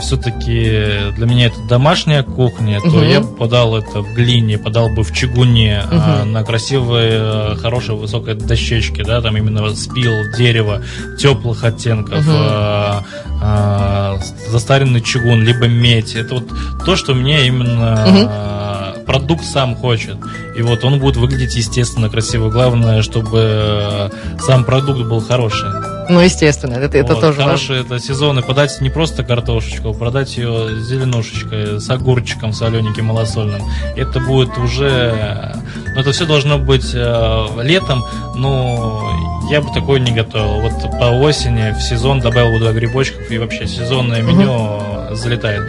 [0.00, 3.08] все-таки для меня это домашняя кухня, то Мгм.
[3.08, 6.32] я бы подал это в глине, подал бы в чугуне, а, Мгм.
[6.32, 10.82] на красивой, э, хорошей, высокой дощечке, да, там именно спил дерево,
[11.18, 12.34] теплых оттенков, Мгм.
[12.36, 13.04] а,
[13.42, 14.18] а,
[14.48, 16.14] застаренный чугун, либо медь.
[16.14, 16.44] Это вот
[16.84, 18.93] то, что мне именно Мгм.
[19.06, 20.16] Продукт сам хочет.
[20.56, 22.50] И вот он будет выглядеть естественно красиво.
[22.50, 25.68] Главное, чтобы э, сам продукт был хороший.
[26.08, 27.44] Ну, естественно, это, это Вот, тоже важно.
[27.44, 28.38] хороший это сезон.
[28.38, 33.62] И подать не просто картошечку, а продать ее зеленушечкой, с огурчиком солененьким, малосольным.
[33.96, 35.54] Это будет уже...
[35.94, 39.10] Ну, это все должно быть э, летом, но
[39.50, 40.60] я бы такое не готовил.
[40.60, 45.62] Вот по осени в сезон добавил бы два грибочков, и вообще сезонное меню залетает.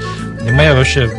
[0.46, 1.10] И моя вообще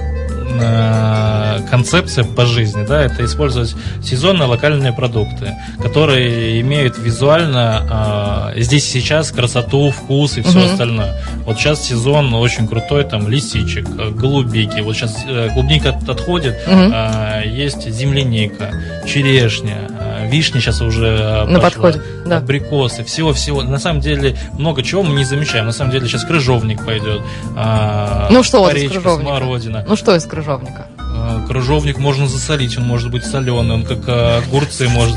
[1.71, 9.01] концепция по жизни, да, это использовать сезонные локальные продукты, которые имеют визуально э, здесь и
[9.01, 10.71] сейчас красоту, вкус и все Мгм.
[10.73, 11.15] остальное.
[11.45, 14.81] Вот сейчас сезон очень крутой, там лисичек, э, голубики.
[14.81, 16.91] Вот сейчас э, клубника от- отходит, Мгм.
[16.95, 18.71] а, есть земляника,
[19.07, 22.39] черешня, э, вишни сейчас уже э, На пошла, подходе, да.
[22.39, 23.63] абрикосы, всего-всего.
[23.63, 25.67] На самом деле много чего мы не замечаем.
[25.67, 27.23] На самом деле сейчас крыжовник пойдет.
[27.57, 29.31] а, Ну что вот из крыжовника?
[29.31, 29.85] смородина.
[29.89, 30.87] Ну что из крыжовника?
[30.99, 35.17] Э, Крыжовник можно засолить, он может быть соленый, он как э, огурцы может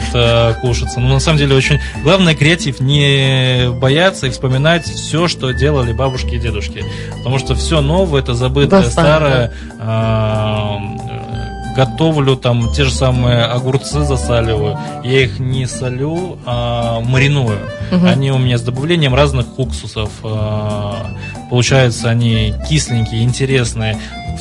[0.61, 0.99] кушаться.
[0.99, 6.35] Но на самом деле очень главное креатив, не бояться и вспоминать все, что делали бабушки
[6.35, 6.83] и дедушки.
[7.17, 11.08] Потому что все новое, это забытое, Да, старое, старое.
[11.79, 14.77] Готовлю там те же самые огурцы засаливаю.
[15.05, 17.57] Я их не солю, а мариную.
[17.89, 18.05] Мгм.
[18.05, 20.09] Они у меня с добавлением разных уксусов.
[20.21, 20.91] э,
[21.49, 23.97] Получаются они кисленькие, интересные.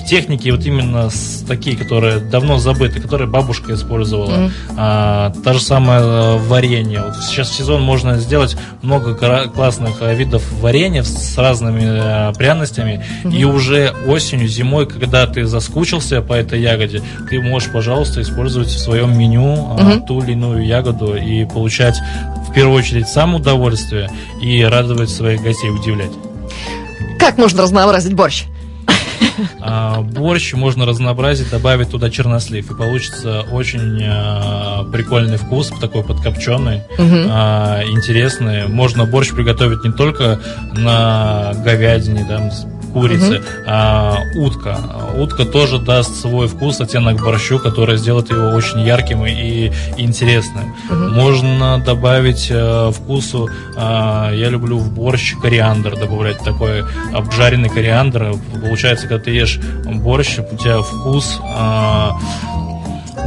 [0.08, 4.30] В технике вот именно с такие, которые давно забыты, которые бабушка использовала.
[4.38, 4.52] Мгм.
[4.78, 7.02] А, та же самое э, варенье.
[7.02, 12.32] Вот сейчас в сезон можно сделать много кра- классных э, видов варенья с разными э,
[12.38, 13.04] пряностями.
[13.30, 18.78] И уже осенью, зимой, когда ты заскучился по этой ягоде, ты можешь, пожалуйста, использовать в
[18.78, 20.06] своем меню Мгм.
[20.06, 21.96] ту или иную ягоду и получать
[22.48, 24.08] в первую очередь сам удовольствие
[24.40, 26.12] и радовать своих гостей, удивлять.
[27.18, 28.44] Как можно разнообразить борщ?
[29.60, 36.82] А, борщ можно разнообразить, добавить туда чернослив, и получится очень а, прикольный вкус, такой подкопченый,
[36.98, 37.26] Мгм.
[37.30, 38.68] а, интересный.
[38.68, 40.40] Можно борщ приготовить не только
[40.76, 42.50] на говядине, там,
[42.88, 44.78] с курице, а утка.
[45.16, 50.74] Утка тоже даст свой вкус, оттенок борщу, который сделает его очень ярким и, и интересным.
[50.88, 51.14] Мгм.
[51.14, 58.34] Можно добавить э, вкусу, а, я люблю в борщ кориандр добавлять, такой обжаренный кориандр.
[58.62, 62.12] Получается, когда ты ешь борщ, у тебя вкус а,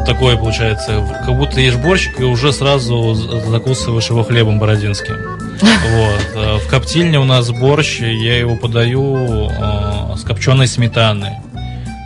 [0.06, 5.41] такой получается, как будто ешь борщик и уже сразу закусываешь его хлебом бородинским.
[5.60, 6.22] Вот.
[6.36, 11.34] э, В коптильне у нас борщ, я его подаю э, с копченой сметаной.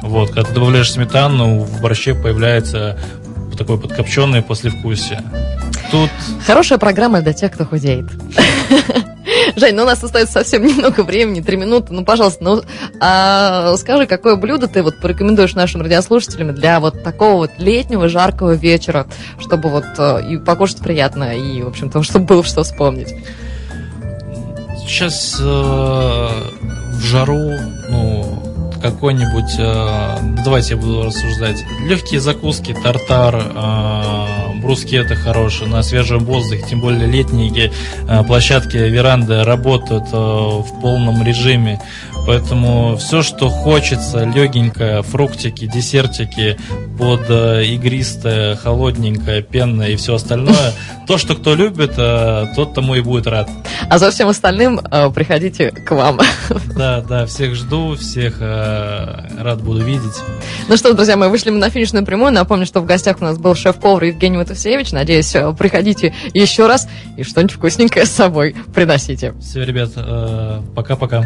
[0.02, 2.98] Вот, когда ты добавляешь сметану, в борще появляется
[3.58, 5.24] такое подкопченое послевкусие.
[5.90, 6.10] Тут
[6.46, 8.06] Хорошая программа для тех, кто худеет.
[9.56, 11.94] Жень, ну у нас остается совсем немного времени, три минуты.
[11.94, 12.62] Ну, пожалуйста, ну
[13.00, 18.52] а, скажи, какое блюдо ты вот порекомендуешь нашим радиослушателям для вот такого вот летнего жаркого
[18.52, 19.08] вечера,
[19.40, 23.14] чтобы вот э, и покушать приятно, и, в общем-то, чтобы было что вспомнить.
[24.88, 27.52] сейчас э, в жару,
[27.90, 36.26] ну, какой-нибудь, э, давайте я буду рассуждать, легкие закуски, тартар, э, брускеты хорошие, на свежем
[36.26, 37.72] воздухе, тем более летние
[38.08, 41.80] э, площадки, веранды работают э, в полном режиме,
[42.26, 46.58] поэтому все, что хочется, легенькое, фруктики, десертики,
[46.98, 50.74] под э, игристое, холодненькое, пенное и все остальное,
[51.08, 53.50] то, что кто любит, э, тот тому и будет рад.
[53.90, 56.20] А за всем остальным э, приходите к вам.
[56.76, 60.22] Да, да, всех жду, всех рад буду видеть.
[60.68, 62.34] Ну что, друзья мои, вышли мы на финишную прямую.
[62.34, 64.92] Напомню, что в гостях у нас был шеф-повар Евгений Матусевич.
[64.92, 69.34] Надеюсь, приходите еще раз и что-нибудь вкусненькое с собой приносите.
[69.40, 69.92] Все, ребят,
[70.76, 71.24] пока-пока.